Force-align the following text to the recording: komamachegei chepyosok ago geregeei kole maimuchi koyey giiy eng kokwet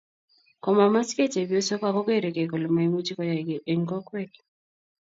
komamachegei 0.63 1.31
chepyosok 1.33 1.81
ago 1.87 2.01
geregeei 2.09 2.49
kole 2.51 2.67
maimuchi 2.75 3.13
koyey 3.17 3.41
giiy 3.47 3.63
eng 3.71 3.85
kokwet 3.89 4.33